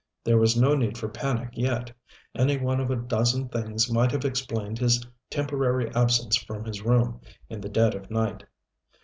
[0.23, 1.91] There was no need for panic yet.
[2.33, 7.21] Any one of a dozen things might have explained his temporary absence from his room
[7.49, 8.43] in the dead of night.